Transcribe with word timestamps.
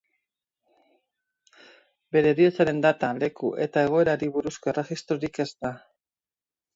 Bere 2.15 2.31
heriotzaren 2.35 2.79
data, 2.85 3.09
leku 3.23 3.51
eta 3.65 3.83
egoerari 3.89 4.31
buruzko 4.39 4.73
erregistrorik 4.73 5.39
ez 5.45 5.47
da. 5.67 5.71